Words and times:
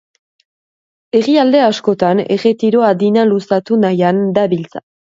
Herrialde 1.19 1.61
askotan 1.67 2.23
erretiro 2.39 2.83
adina 2.91 3.29
luzatu 3.31 3.81
nahian 3.87 4.29
dabiltza. 4.41 4.87